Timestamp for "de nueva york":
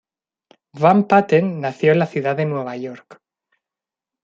2.35-3.21